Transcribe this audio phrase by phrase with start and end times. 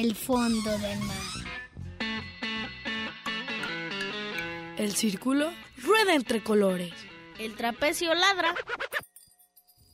[0.00, 1.16] el fondo del mar.
[4.76, 6.92] El círculo rueda entre colores.
[7.40, 8.54] El trapecio ladra.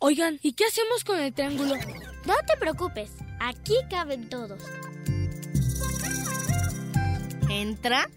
[0.01, 1.77] Oigan, ¿y qué hacemos con el triángulo?
[2.27, 4.61] No te preocupes, aquí caben todos.
[7.48, 8.00] Entra.
[8.00, 8.09] ¡A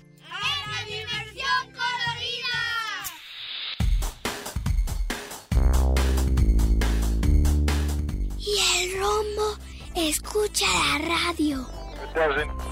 [0.67, 2.57] la diversión colorida!
[8.37, 9.57] Y el rombo
[9.95, 11.76] escucha la radio.
[12.17, 12.66] doesn't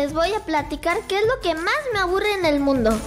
[0.00, 2.98] les voy a platicar qué es lo que más me aburre en el mundo.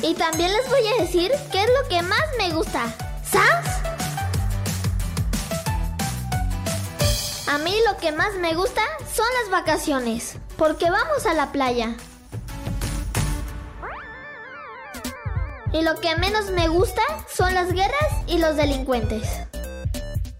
[0.00, 2.84] Y también les voy a decir qué es lo que más me gusta.
[3.22, 3.68] ¿Sabes?
[7.48, 8.80] A mí lo que más me gusta
[9.14, 11.94] son las vacaciones, porque vamos a la playa.
[15.70, 19.28] Y lo que menos me gusta son las guerras y los delincuentes.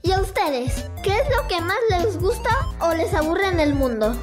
[0.01, 0.87] ¿Y a ustedes?
[1.03, 2.49] ¿Qué es lo que más les gusta
[2.81, 4.17] o les aburre en el mundo?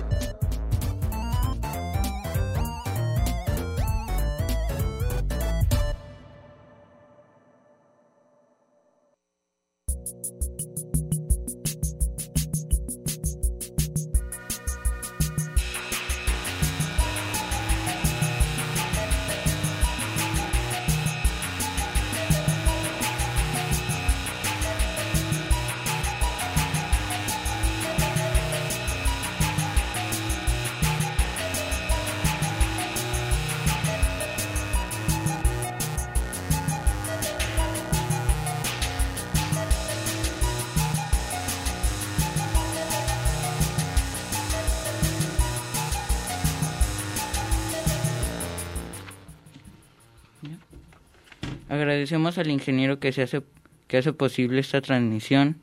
[51.75, 53.41] Agradecemos al ingeniero que, se hace,
[53.89, 55.57] que hace posible esta transmisión,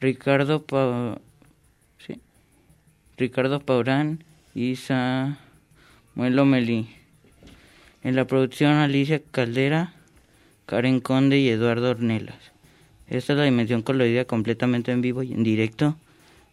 [0.00, 1.20] Ricardo, pa
[2.04, 2.18] ¿sí?
[3.16, 5.36] Ricardo Paurán y Samuel
[6.36, 6.88] Omelí.
[8.02, 9.94] En la producción Alicia Caldera,
[10.66, 12.50] Karen Conde y Eduardo Ornelas.
[13.06, 15.94] Esta es la dimensión colorida completamente en vivo y en directo.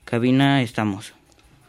[0.05, 1.15] Cabina estamos.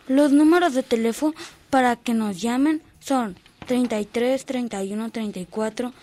[0.07, 1.33] Los números de teléfono
[1.71, 3.37] para que nos llamen son
[3.67, 5.95] 33 31 34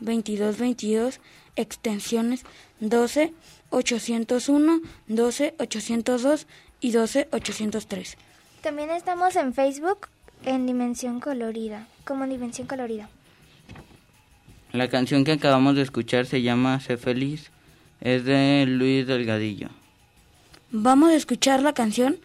[0.00, 1.20] 22 22
[1.56, 2.44] extensiones
[2.80, 3.32] 12
[3.70, 6.46] 801 12 802
[6.80, 8.16] y 12 803.
[8.62, 10.08] También estamos en Facebook
[10.44, 13.08] en Dimensión Colorida, como Dimensión Colorida.
[14.72, 17.50] La canción que acabamos de escuchar se llama Sé feliz,
[18.00, 19.68] es de Luis Delgadillo.
[20.70, 22.18] Vamos a escuchar la canción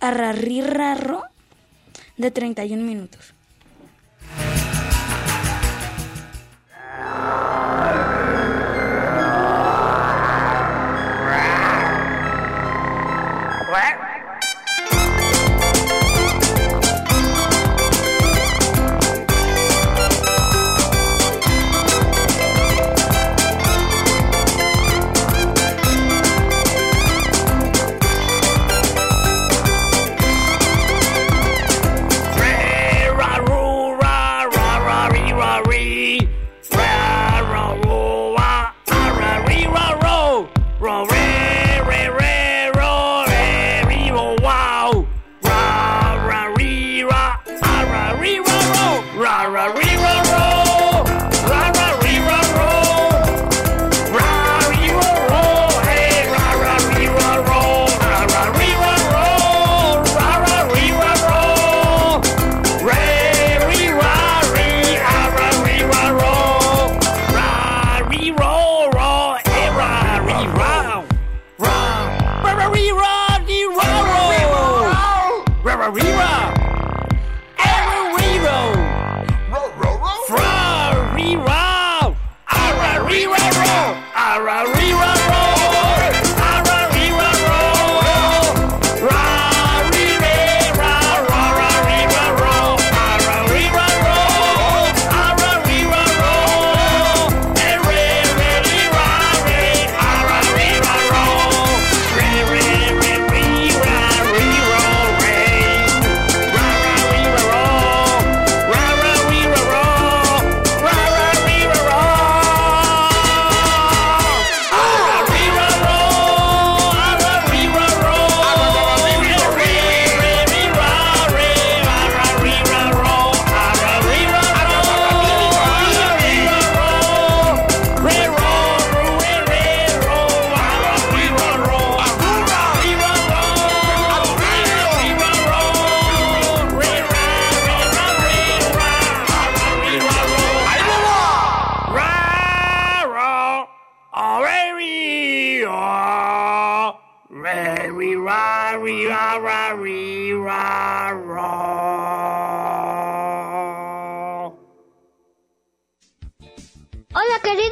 [0.00, 1.24] Arrarrirarro
[2.16, 3.34] de 31 minutos.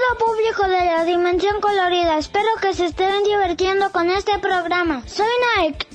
[0.06, 5.02] Querido público de la Dimensión Colorida, espero que se estén divirtiendo con este programa.
[5.06, 5.86] Soy Naek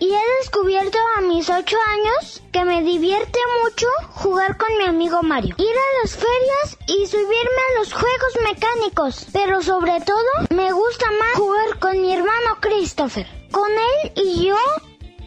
[0.00, 5.22] y he descubierto a mis 8 años que me divierte mucho jugar con mi amigo
[5.22, 10.72] Mario, ir a las ferias y subirme a los juegos mecánicos, pero sobre todo me
[10.72, 13.26] gusta más jugar con mi hermano Christopher.
[13.50, 14.56] Con él y yo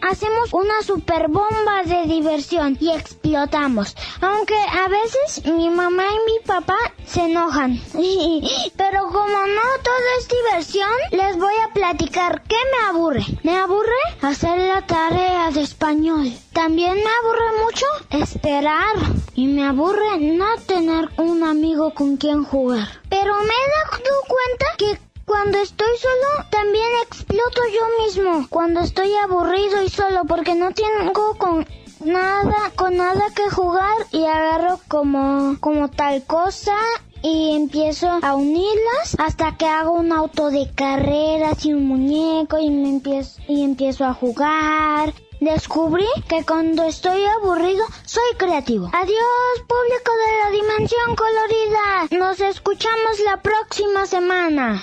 [0.02, 3.96] hacemos una super bomba de diversión y explotamos.
[4.20, 6.76] Aunque a veces mi mamá y mi papá
[7.06, 7.80] se enojan.
[8.76, 13.24] Pero como no todo es diversión, les voy a platicar qué me aburre.
[13.42, 13.88] Me aburre
[14.22, 16.32] hacer la tarea de español.
[16.52, 17.86] También me aburre mucho
[18.24, 18.96] esperar.
[19.34, 22.88] Y me aburre no tener un amigo con quien jugar.
[23.08, 28.46] Pero me he dado cuenta que cuando estoy solo, también exploto yo mismo.
[28.48, 31.66] Cuando estoy aburrido y solo porque no tengo con
[32.02, 36.76] nada, con nada que jugar y agarro como, como tal cosa
[37.22, 42.70] y empiezo a unirlas hasta que hago un auto de carreras y un muñeco y
[42.70, 45.12] me empiezo y empiezo a jugar.
[45.40, 48.90] Descubrí que cuando estoy aburrido soy creativo.
[48.94, 52.18] Adiós, público de la dimensión colorida.
[52.18, 54.82] Nos escuchamos la próxima semana.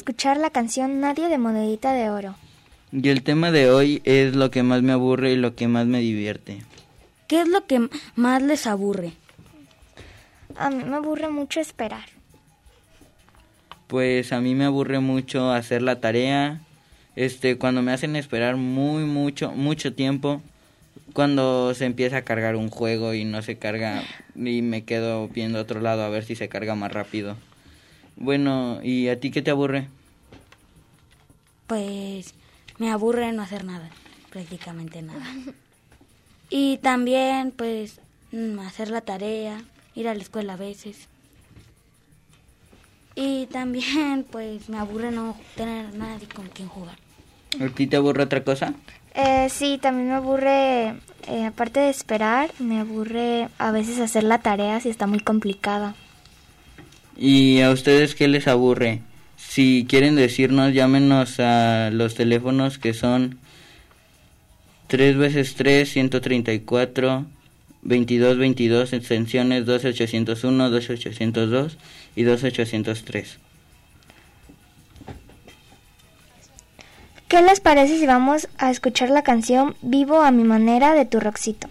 [0.00, 2.34] Escuchar la canción Nadie de Monedita de Oro.
[2.90, 5.86] Y el tema de hoy es lo que más me aburre y lo que más
[5.86, 6.62] me divierte.
[7.28, 9.12] ¿Qué es lo que más les aburre?
[10.56, 12.06] A mí me aburre mucho esperar.
[13.88, 16.62] Pues a mí me aburre mucho hacer la tarea,
[17.14, 20.40] este, cuando me hacen esperar muy mucho, mucho tiempo,
[21.12, 24.02] cuando se empieza a cargar un juego y no se carga
[24.34, 27.36] y me quedo viendo a otro lado a ver si se carga más rápido.
[28.20, 29.88] Bueno, ¿y a ti qué te aburre?
[31.66, 32.34] Pues
[32.78, 33.88] me aburre no hacer nada,
[34.30, 35.24] prácticamente nada.
[36.50, 37.98] Y también, pues,
[38.32, 39.62] mm, hacer la tarea,
[39.94, 41.08] ir a la escuela a veces.
[43.14, 46.96] Y también, pues, me aburre no tener nadie con quien jugar.
[47.58, 48.74] ¿A ti te aburre otra cosa?
[49.14, 50.94] Eh, sí, también me aburre,
[51.26, 55.94] eh, aparte de esperar, me aburre a veces hacer la tarea si está muy complicada.
[57.22, 59.02] ¿Y a ustedes qué les aburre?
[59.36, 63.38] Si quieren decirnos, llámenos a los teléfonos que son
[64.86, 67.26] 3 veces 3, 134,
[67.82, 71.76] 22, 22, extensiones 2801, 2802
[72.16, 73.38] y 2803.
[77.28, 81.20] ¿Qué les parece si vamos a escuchar la canción Vivo a mi manera de tu
[81.20, 81.68] Roxito?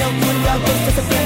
[0.00, 0.58] Hola,
[0.94, 1.17] soy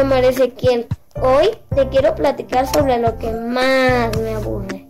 [0.00, 0.86] Omar Ezequiel.
[1.22, 4.86] Hoy te quiero platicar sobre lo que más me aburre.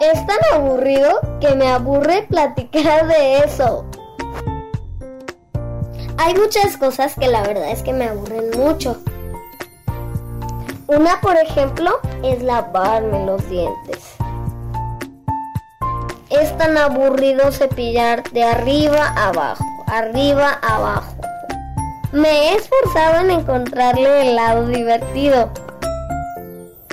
[0.00, 3.84] Es tan aburrido que me aburre platicar de eso.
[6.16, 9.00] Hay muchas cosas que la verdad es que me aburren mucho.
[10.88, 14.16] Una, por ejemplo, es lavarme los dientes.
[16.30, 21.14] Es tan aburrido cepillar de arriba a abajo, arriba a abajo.
[22.12, 25.50] Me he esforzado en encontrarle el lado divertido.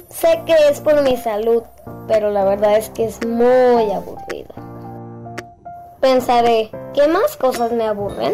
[0.09, 1.63] Sé que es por mi salud,
[2.05, 4.53] pero la verdad es que es muy aburrido.
[6.01, 8.33] Pensaré, ¿qué más cosas me aburren?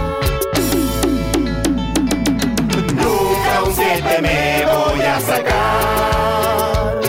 [3.91, 7.01] Me voy a sacar.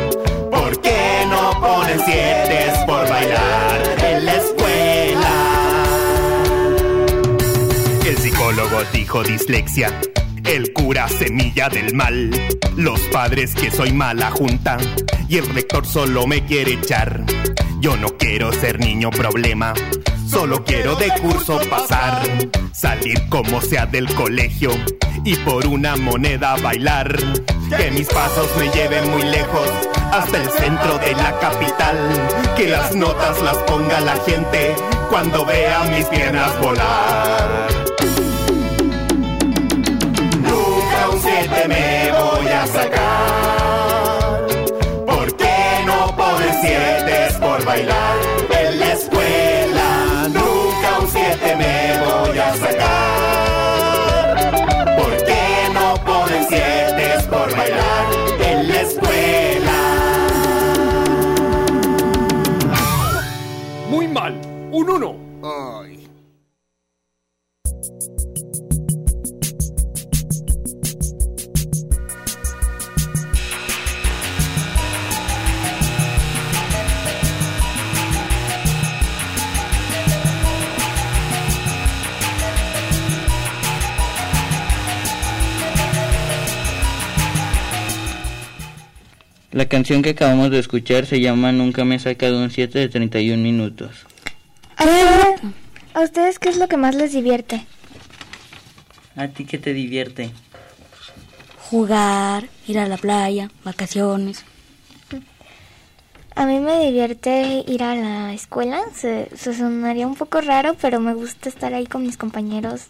[0.50, 5.30] ¿Por qué no ponen siete por bailar en la escuela?
[8.04, 9.96] El psicólogo dijo dislexia.
[10.44, 12.32] El cura semilla del mal,
[12.76, 14.76] los padres que soy mala junta
[15.28, 17.24] y el rector solo me quiere echar.
[17.78, 19.72] Yo no quiero ser niño problema,
[20.32, 22.22] solo quiero de curso pasar,
[22.72, 24.70] salir como sea del colegio
[25.24, 27.14] y por una moneda bailar.
[27.76, 29.68] Que mis pasos me lleven muy lejos,
[30.10, 31.96] hasta el centro de la capital.
[32.56, 34.74] Que las notas las ponga la gente
[35.10, 37.68] cuando vea mis piernas volar.
[40.40, 44.46] Nunca un siete me voy a sacar.
[45.06, 48.16] ¿Por qué no ponen siete por bailar
[48.58, 48.92] en la?
[89.52, 92.88] La canción que acabamos de escuchar se llama Nunca me he sacado un 7 de
[92.88, 94.06] 31 minutos.
[95.92, 97.66] ¿A ustedes qué es lo que más les divierte?
[99.14, 100.30] ¿A ti qué te divierte?
[101.58, 104.42] Jugar, ir a la playa, vacaciones.
[106.34, 108.80] A mí me divierte ir a la escuela.
[108.94, 112.86] Se, se sonaría un poco raro, pero me gusta estar ahí con mis compañeros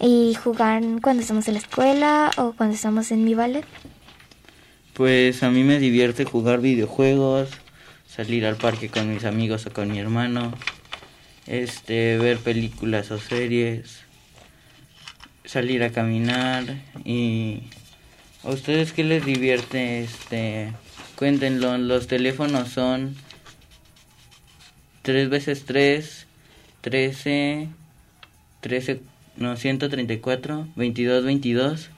[0.00, 3.66] y jugar cuando estamos en la escuela o cuando estamos en mi ballet.
[4.94, 7.50] Pues a mí me divierte jugar videojuegos,
[8.06, 10.52] salir al parque con mis amigos o con mi hermano,
[11.46, 14.00] este, ver películas o series,
[15.44, 16.64] salir a caminar
[17.04, 17.62] y
[18.42, 20.72] a ustedes qué les divierte, este,
[21.16, 23.16] cuéntenlo, los teléfonos son
[25.02, 26.26] 3 veces 3,
[26.80, 27.68] 13,
[28.60, 29.00] 13,
[29.36, 31.90] no, 134, 22, 22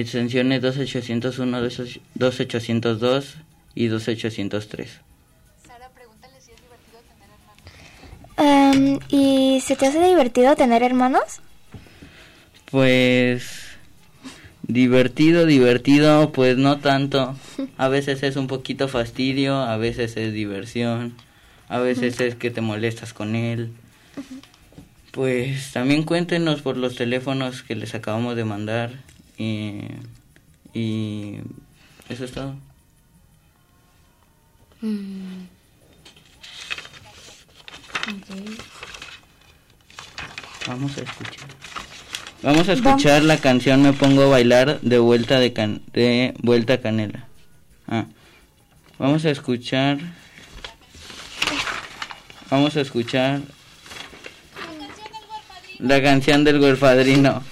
[0.00, 1.60] extensiones 2801,
[2.14, 3.36] 2802
[3.74, 5.00] y 2803.
[8.38, 11.40] Um, ¿Y se te hace divertido tener hermanos?
[12.70, 13.68] Pues
[14.62, 17.34] divertido, divertido, pues no tanto.
[17.76, 21.14] A veces es un poquito fastidio, a veces es diversión,
[21.68, 23.72] a veces es que te molestas con él.
[25.10, 28.92] Pues también cuéntenos por los teléfonos que les acabamos de mandar.
[29.38, 29.82] Y,
[30.74, 31.38] y
[32.08, 32.54] eso es todo.
[34.80, 35.46] Mm.
[40.66, 41.48] Vamos a escuchar.
[42.42, 46.74] Vamos a escuchar la canción Me pongo a bailar de vuelta de, can de vuelta
[46.74, 47.26] a canela.
[47.86, 48.06] Ah.
[48.98, 49.98] Vamos a escuchar.
[52.50, 53.40] Vamos a escuchar
[55.78, 57.42] la canción del Golfadrino.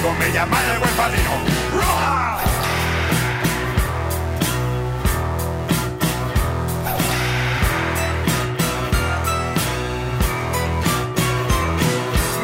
[0.00, 1.30] Digo, me llaman el buen padrino.
[1.74, 2.38] ¡Roja!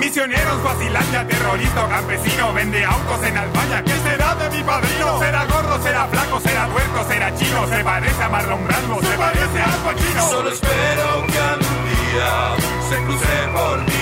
[0.01, 3.83] Misioneros, vacilandia, terrorista campesino, vende autos en Albania.
[3.85, 5.19] ¿Qué será de mi padrino?
[5.19, 7.67] ¿Será gordo, será flaco, será tuerto, será chino?
[7.69, 9.01] ¿Se parece a Marlon Brando?
[9.01, 10.31] ¿Se parece a Al?
[10.31, 12.57] Solo espero que algún día
[12.89, 13.79] se cruce por.
[13.79, 13.96] Ni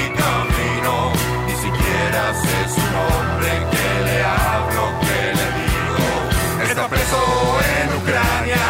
[2.43, 6.07] sé su nombre, que le hablo, que le digo.
[6.69, 7.21] Está preso
[7.77, 8.65] en Ucrania,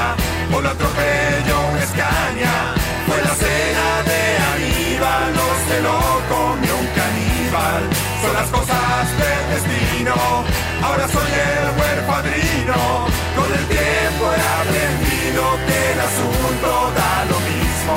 [0.50, 2.74] por lo atropello un Escaña.
[3.07, 4.22] Fue la cena de
[4.55, 5.96] Aníbal, no se lo
[6.33, 7.83] comió un caníbal.
[8.22, 10.14] Son las cosas del destino,
[10.83, 12.79] ahora soy el buen padrino.
[13.37, 17.96] Con el tiempo he aprendido que el asunto da lo mismo.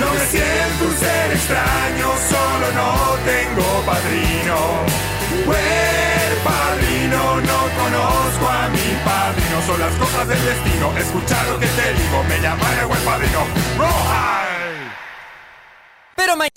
[0.00, 2.90] No me siento un ser extraño, solo no
[3.24, 4.89] tengo padrino.
[6.44, 10.96] Padrino, no conozco a mi padrino, son las cosas del destino.
[10.96, 13.46] Escucha lo que te digo, me llaman el buen padrino.
[13.78, 14.40] ¡Roja!
[16.16, 16.49] Pero.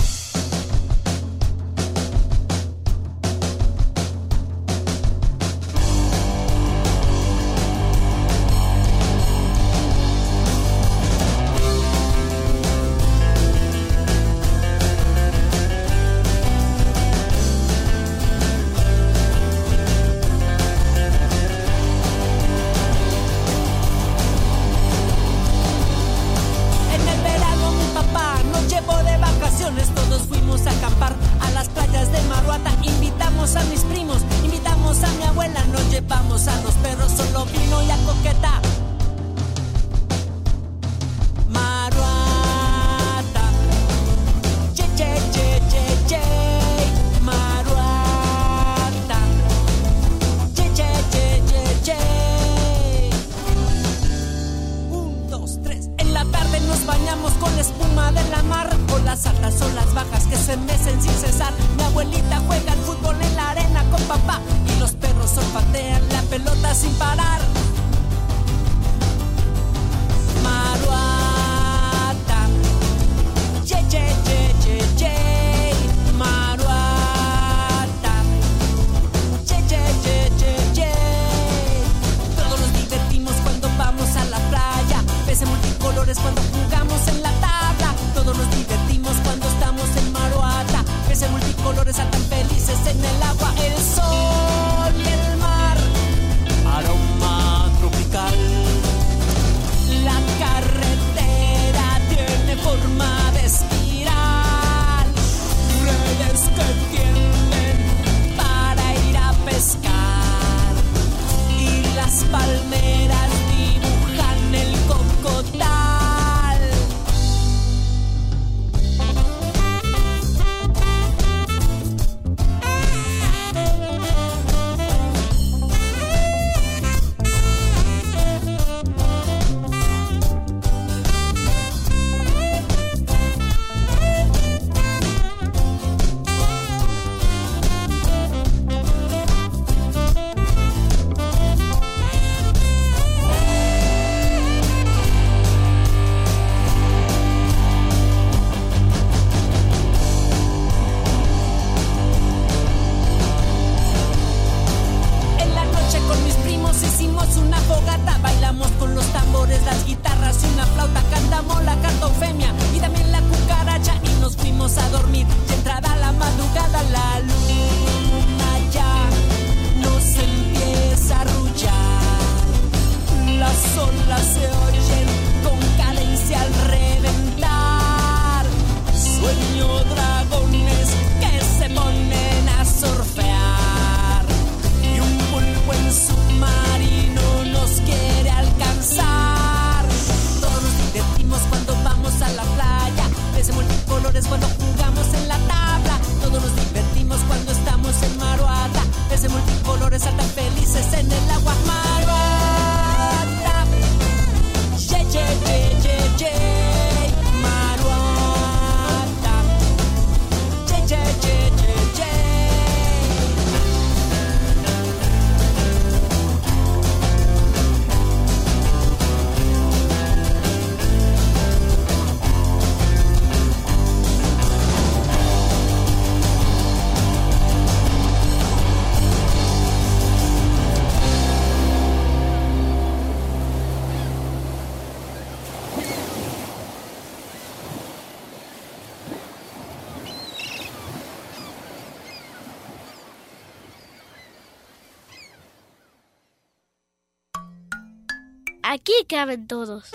[249.37, 249.91] Todos.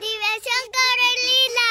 [0.00, 1.70] ¡Diversión Carolina!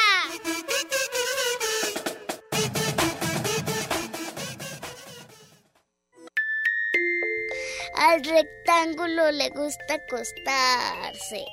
[7.96, 11.44] Al rectángulo le gusta acostarse.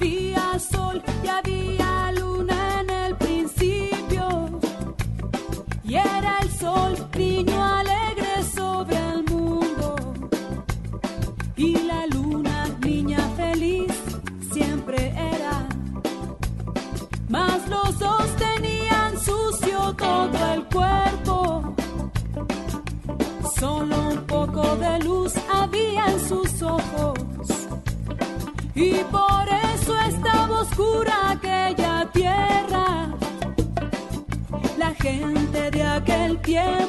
[0.00, 1.87] Había sol y había
[36.48, 36.87] tiempo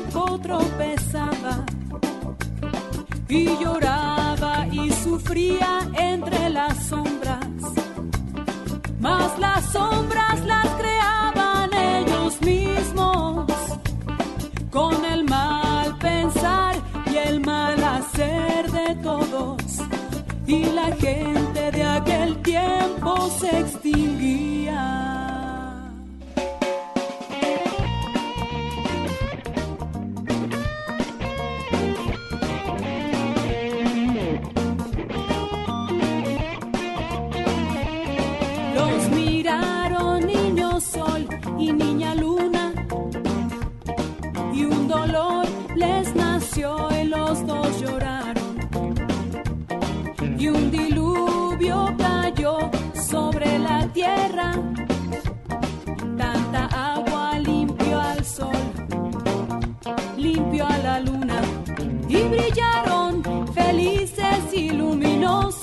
[63.54, 65.59] felices y luminosos.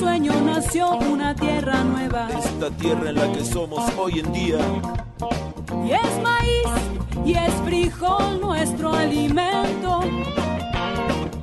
[0.00, 2.28] Sueño nació una tierra nueva.
[2.30, 4.58] Esta tierra en la que somos hoy en día.
[5.86, 6.68] Y es maíz
[7.26, 10.00] y es frijol nuestro alimento.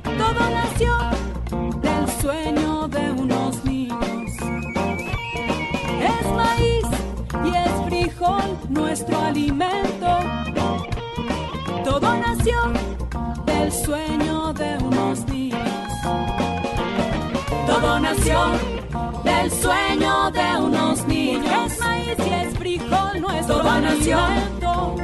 [0.02, 0.92] Todo nació
[1.86, 4.32] del sueño de unos niños.
[6.12, 6.86] Es maíz
[7.44, 10.18] y es frijol nuestro alimento.
[11.84, 12.58] Todo nació
[13.46, 14.87] del sueño de unos
[18.18, 21.72] Del sueño de unos niños.
[21.72, 24.18] Es maíz y es frijol nuestro Todo nació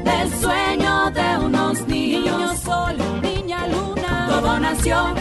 [0.05, 2.39] del sueño de unos niños.
[2.39, 4.27] Niño sol, niña luna.
[4.29, 5.15] Todo nació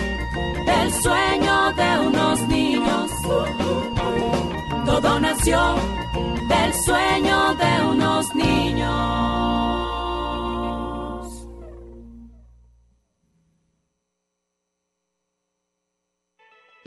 [0.65, 3.11] del sueño de unos niños.
[4.85, 5.75] Todo nació
[6.49, 9.32] del sueño de unos niños.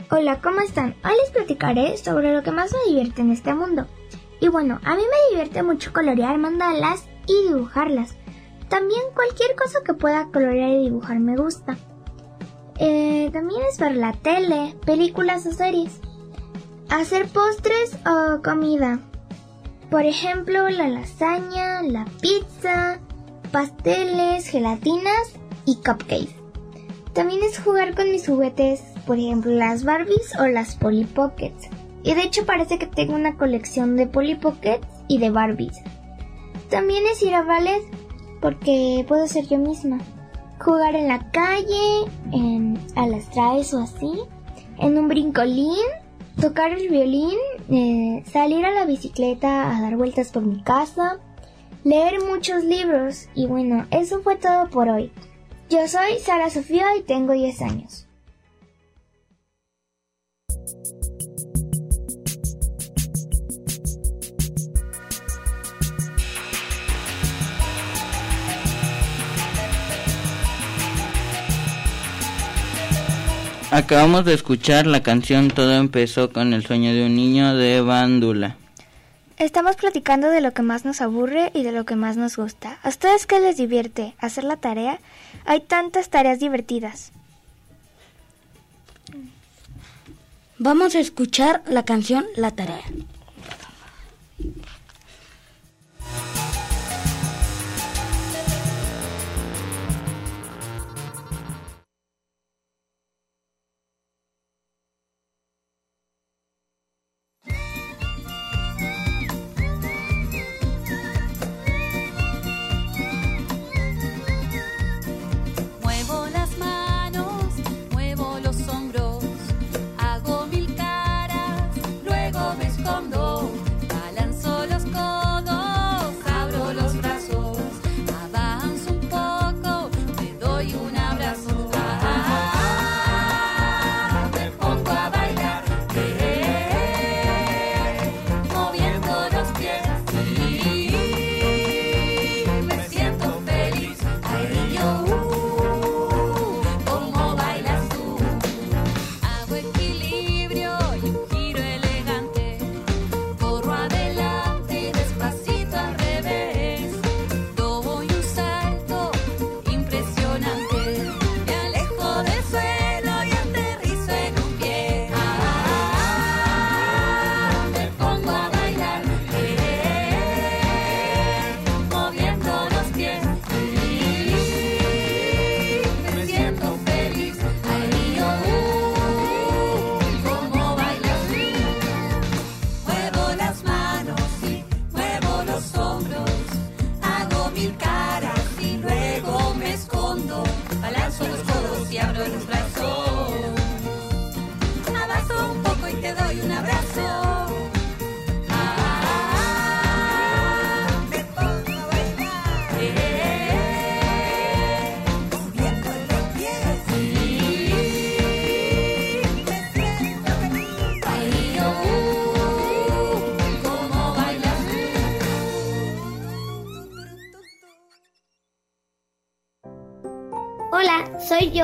[0.09, 0.95] Hola, ¿cómo están?
[1.03, 3.87] Hoy les platicaré sobre lo que más me divierte en este mundo.
[4.39, 8.15] Y bueno, a mí me divierte mucho colorear mandalas y dibujarlas.
[8.69, 11.77] También cualquier cosa que pueda colorear y dibujar me gusta.
[12.79, 15.99] Eh, también es ver la tele, películas o series.
[16.87, 19.01] Hacer postres o comida.
[19.91, 23.01] Por ejemplo, la lasaña, la pizza,
[23.51, 25.33] pasteles, gelatinas
[25.65, 26.33] y cupcakes.
[27.11, 31.69] También es jugar con mis juguetes, por ejemplo las Barbies o las Polly Pockets.
[32.03, 35.79] Y de hecho parece que tengo una colección de Polly Pockets y de Barbies.
[36.69, 37.81] También es ir a ballet
[38.41, 39.99] porque puedo ser yo misma.
[40.59, 44.11] Jugar en la calle, en, a las traes o así,
[44.77, 45.77] en un brincolín,
[46.39, 47.37] tocar el violín,
[47.69, 51.19] eh, salir a la bicicleta a dar vueltas por mi casa,
[51.83, 55.11] leer muchos libros y bueno, eso fue todo por hoy.
[55.69, 58.06] Yo soy Sara Sofía y tengo 10 años.
[73.77, 78.57] Acabamos de escuchar la canción Todo empezó con el sueño de un niño de Bandula.
[79.37, 82.79] Estamos platicando de lo que más nos aburre y de lo que más nos gusta.
[82.81, 84.15] ¿A ustedes qué les divierte?
[84.17, 84.99] ¿Hacer la tarea?
[85.45, 87.11] Hay tantas tareas divertidas.
[90.57, 92.81] Vamos a escuchar la canción La tarea.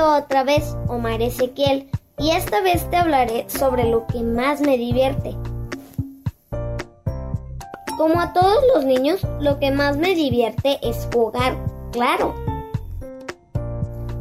[0.06, 1.88] Otra vez, Omar Ezequiel,
[2.18, 5.34] y esta vez te hablaré sobre lo que más me divierte.
[7.96, 11.56] Como a todos los niños, lo que más me divierte es jugar,
[11.90, 12.34] claro.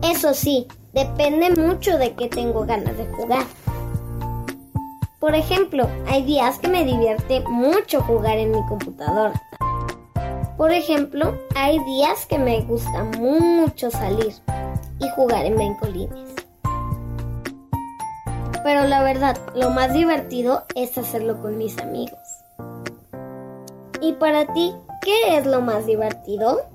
[0.02, 3.44] Eso sí, depende mucho de qué tengo ganas de jugar.
[5.20, 9.34] Por ejemplo, hay días que me divierte mucho jugar en mi computadora.
[10.56, 14.34] Por ejemplo, hay días que me gusta mucho salir
[15.04, 16.34] y jugar en brincolines.
[18.64, 22.20] Pero la verdad, lo más divertido es hacerlo con mis amigos.
[24.00, 26.66] ¿Y para ti, qué es lo más divertido?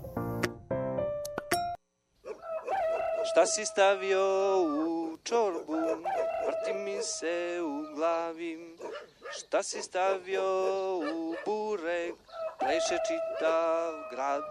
[9.83, 12.17] Stavio u burek,
[13.07, 14.43] čitav.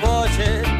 [0.00, 0.75] 过去。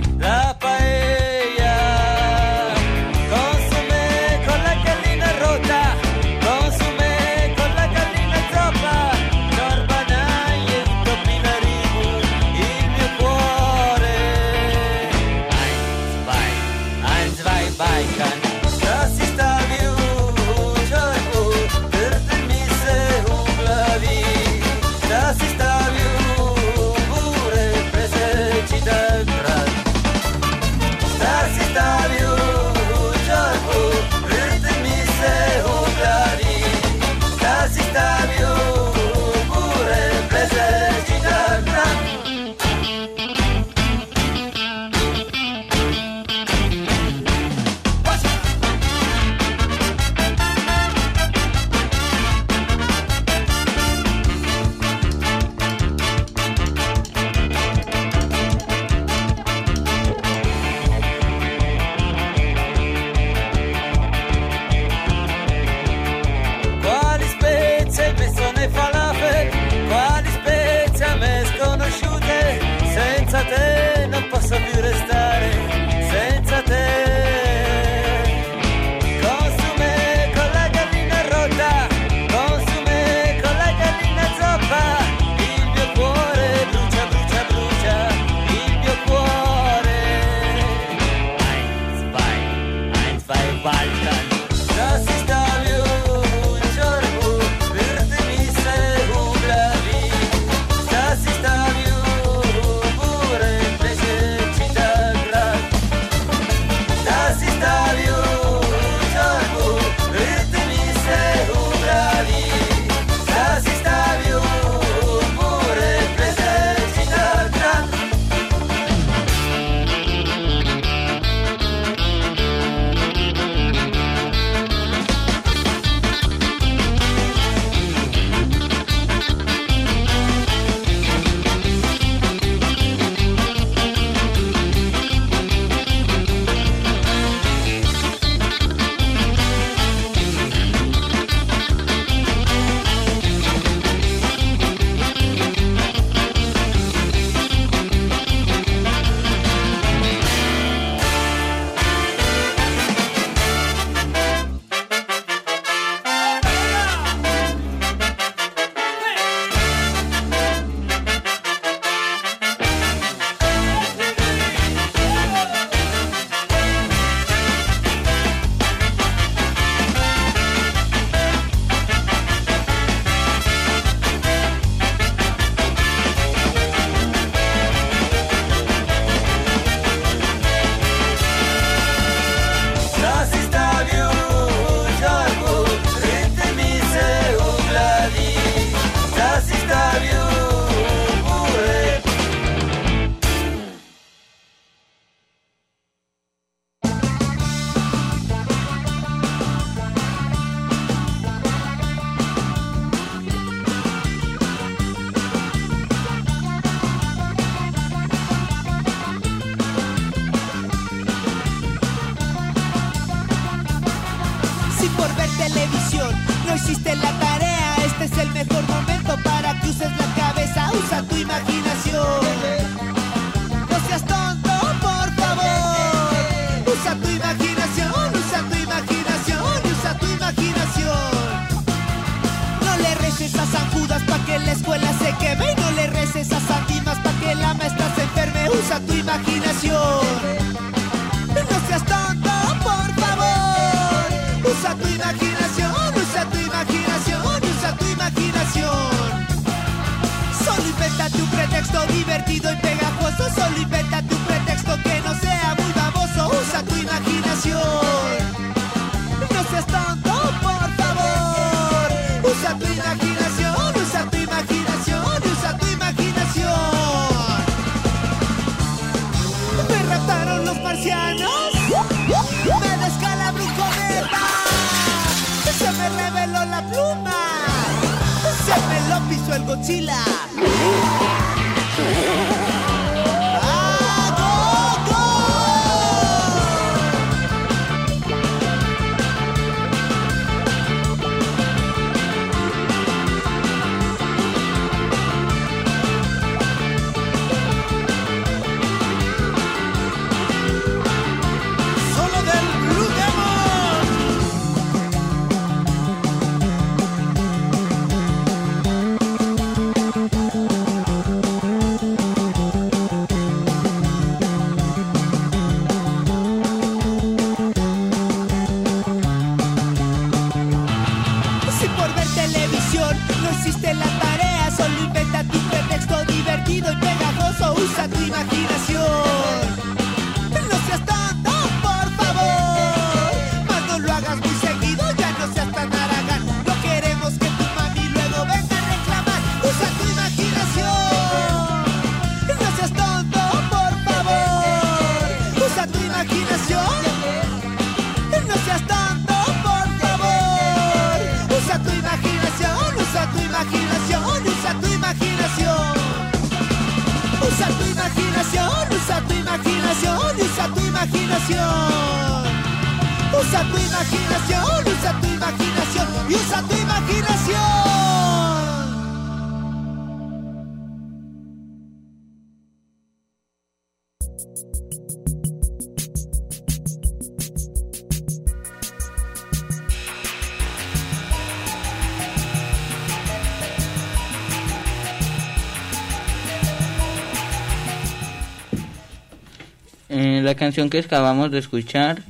[390.46, 392.02] Canción que acabamos de escuchar,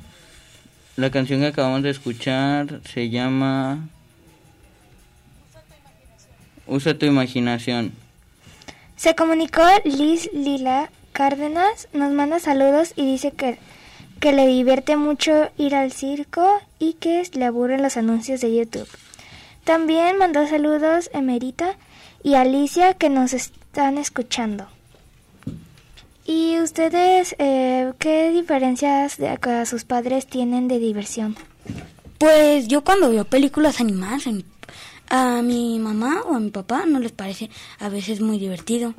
[0.97, 3.89] la canción que acabamos de escuchar se llama
[6.66, 7.95] Usa tu imaginación.
[8.95, 13.59] Se comunicó Liz Lila Cárdenas, nos manda saludos y dice que,
[14.20, 16.47] que le divierte mucho ir al circo
[16.78, 18.89] y que le aburren los anuncios de YouTube.
[19.64, 21.76] También mandó saludos Emerita
[22.22, 24.68] y Alicia que nos están escuchando.
[26.27, 31.37] ¿Y ustedes eh, qué diferencias de, a sus padres tienen de diversión?
[32.18, 34.45] Pues yo cuando veo películas animadas, a mi,
[35.09, 37.49] a mi mamá o a mi papá no les parece
[37.79, 38.95] a veces muy divertido.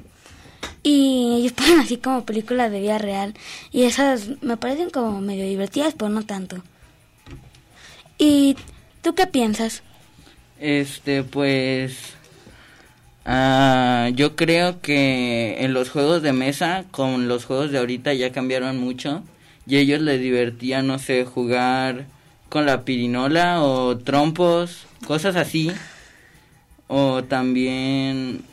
[0.84, 3.34] Y ellos ponen así como películas de vida real.
[3.72, 6.64] Y esas me parecen como medio divertidas, pero no tanto.
[8.18, 8.56] ¿Y
[9.02, 9.84] tú qué piensas?
[10.60, 12.17] Este, pues
[13.28, 18.32] ah, yo creo que en los juegos de mesa, con los juegos de ahorita ya
[18.32, 19.24] cambiaron mucho
[19.68, 22.06] y ellos les divertía, no sé, jugar
[22.50, 25.72] con la pirinola o trompos, cosas así.
[26.88, 28.44] O también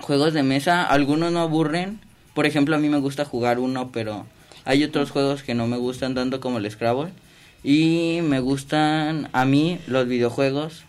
[0.00, 2.00] juegos de mesa, algunos no aburren.
[2.34, 4.26] Por ejemplo, a mí me gusta jugar uno, pero
[4.64, 7.12] hay otros juegos que no me gustan tanto como el Scrabble.
[7.64, 10.84] Y me gustan a mí los videojuegos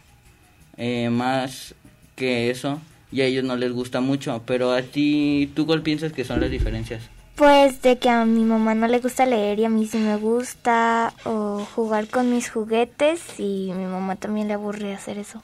[0.78, 1.76] eh, más
[2.16, 2.80] que eso.
[3.14, 4.42] Y a ellos no les gusta mucho.
[4.46, 7.04] Pero a ti, ¿tú cuál piensas que son las diferencias?
[7.36, 10.18] Pues de que a mi mamá no le gusta leer y a mí sí me
[10.18, 11.14] gusta.
[11.26, 15.42] O jugar con mis juguetes y mi mamá también le aburre hacer eso.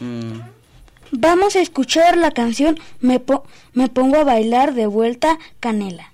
[0.00, 0.40] Mm,
[1.12, 6.11] Vamos a escuchar la canción Me, po- me pongo a bailar de vuelta Canela.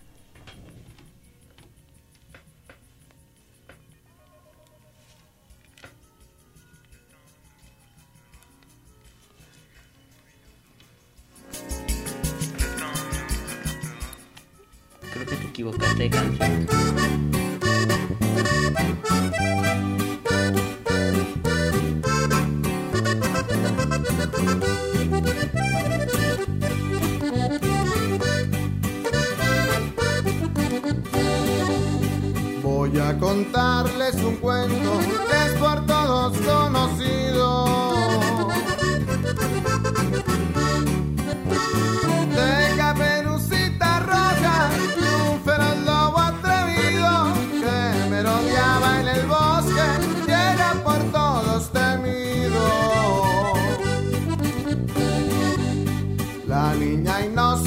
[32.63, 37.98] Voy a contarles un cuento que es por todos conocido.
[56.81, 57.67] လီညိုင်နော်စ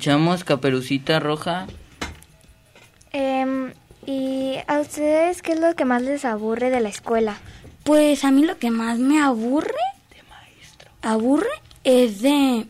[0.00, 1.66] Escuchamos Caperucita Roja.
[3.12, 3.74] Em,
[4.06, 7.36] ¿Y a ustedes qué es lo que más les aburre de la escuela?
[7.84, 9.74] Pues a mí lo que más me aburre,
[11.02, 11.50] aburre,
[11.84, 12.66] es de,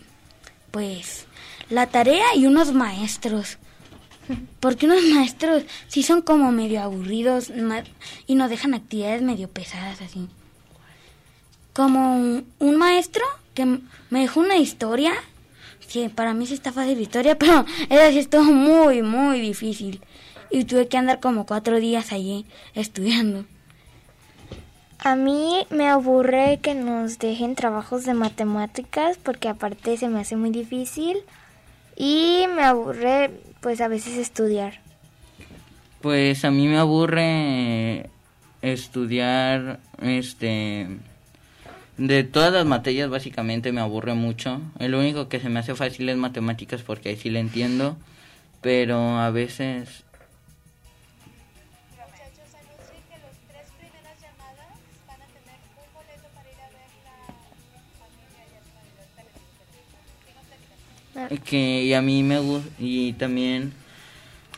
[0.73, 1.27] pues,
[1.69, 3.59] la tarea y unos maestros.
[4.59, 7.53] Porque unos maestros sí son como medio aburridos
[8.27, 10.29] y nos dejan actividades medio pesadas así.
[11.75, 13.23] Como un, un maestro
[13.55, 15.13] que me dejó una historia,
[15.91, 20.01] que para mí sí está fácil la historia, pero esa sí estuvo muy, muy difícil.
[20.51, 23.45] Y tuve que andar como cuatro días allí estudiando.
[24.99, 30.37] A mí me aburre que nos dejen trabajos de matemáticas porque aparte se me hace
[30.37, 31.19] muy difícil
[31.97, 33.31] y me aburre
[33.61, 34.81] pues a veces estudiar.
[36.03, 38.11] Pues a mí me aburre
[38.61, 40.87] estudiar, este,
[42.01, 44.63] de todas las materias básicamente me aburre mucho.
[44.79, 47.99] El único que se me hace fácil es matemáticas porque ahí sí le entiendo,
[48.63, 50.05] pero a veces
[61.45, 62.41] que y a mí me
[62.79, 63.73] y también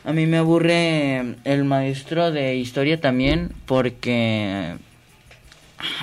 [0.05, 4.77] a mí me aburre el maestro de historia también porque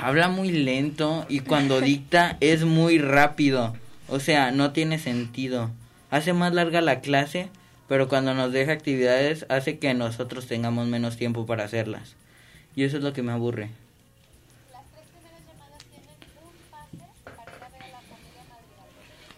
[0.02, 3.74] habla muy lento y cuando dicta es muy rápido,
[4.08, 5.70] o sea, no tiene sentido.
[6.10, 7.48] Hace más larga la clase,
[7.88, 12.14] pero cuando nos deja actividades hace que nosotros tengamos menos tiempo para hacerlas.
[12.74, 13.70] Y eso es lo que me aburre.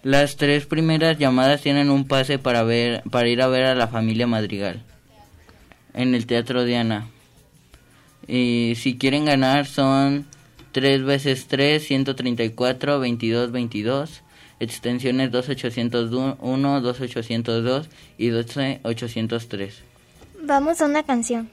[0.03, 3.87] Las tres primeras llamadas tienen un pase para ver para ir a ver a la
[3.87, 4.83] familia Madrigal
[5.95, 7.07] en el Teatro Diana.
[8.27, 10.27] Y si quieren ganar son
[10.73, 14.23] 3 veces 3, 134, 22, 22.
[14.61, 19.83] Extensiones 2801, 2802 y 12803.
[20.45, 21.51] Vamos a una canción.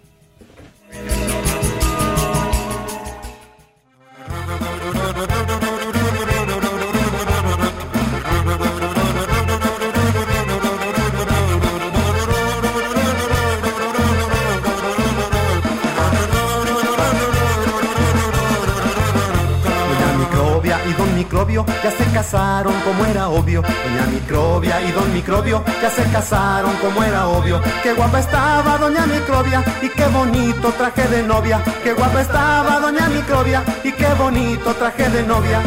[21.50, 23.64] Ya se casaron como era obvio.
[23.64, 27.60] Doña Microbia y Don Microbio ya se casaron como era obvio.
[27.82, 31.64] Qué guapa estaba Doña Microbia y qué bonito traje de novia.
[31.84, 35.60] Qué guapa estaba Doña Microbia y qué bonito traje de novia.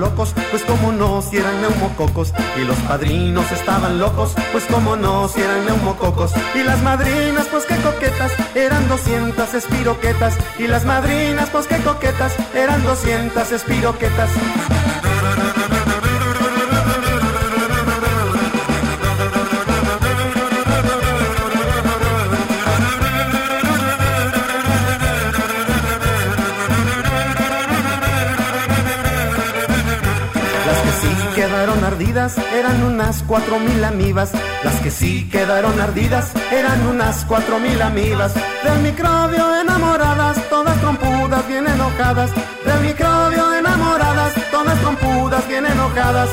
[0.00, 2.32] Locos, pues como no, si eran neumococos.
[2.60, 6.32] Y los padrinos estaban locos, pues como no, si eran neumococos.
[6.54, 10.34] Y las madrinas, pues qué coquetas, eran 200 espiroquetas.
[10.58, 14.30] Y las madrinas, pues qué coquetas, eran 200 espiroquetas.
[31.88, 34.30] Ardidas eran unas cuatro mil amibas.
[34.62, 38.32] Las que sí quedaron ardidas eran unas cuatro mil amibas.
[38.64, 42.30] Del microbio enamoradas, todas trompudas, bien enojadas.
[42.64, 46.30] Del microbio enamoradas, todas trompudas, bien enojadas.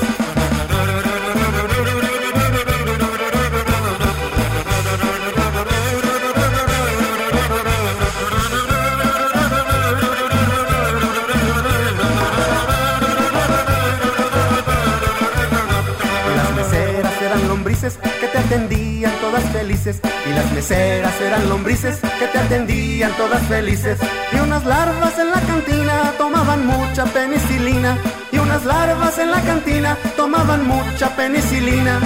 [18.26, 20.00] Que te atendían todas felices.
[20.26, 23.98] Y las meseras eran lombrices que te atendían todas felices.
[24.32, 27.98] Y unas larvas en la cantina tomaban mucha penicilina.
[28.32, 32.00] Y unas larvas en la cantina tomaban mucha penicilina.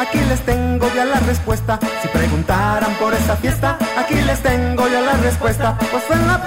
[0.00, 1.78] Aquí les tengo ya la respuesta.
[2.02, 5.76] Si preguntaran por esa fiesta, aquí les tengo ya la respuesta.
[5.90, 6.42] Pues en la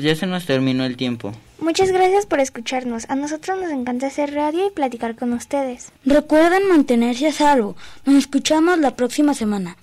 [0.00, 1.34] Pues ya se nos terminó el tiempo.
[1.58, 3.04] Muchas gracias por escucharnos.
[3.10, 5.92] A nosotros nos encanta hacer radio y platicar con ustedes.
[6.06, 7.76] Recuerden mantenerse a salvo.
[8.06, 9.76] Nos escuchamos la próxima semana.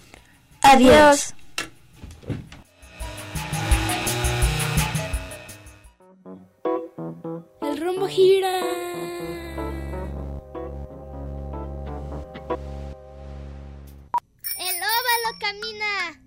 [0.63, 1.35] Adiós.
[7.61, 8.59] El rombo gira.
[14.57, 16.26] El óvalo camina.